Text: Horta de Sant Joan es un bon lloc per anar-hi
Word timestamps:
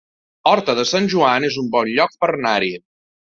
Horta 0.51 0.73
de 0.79 0.85
Sant 0.91 1.09
Joan 1.15 1.45
es 1.51 1.59
un 1.63 1.69
bon 1.77 1.91
lloc 1.99 2.17
per 2.25 2.31
anar-hi 2.37 2.73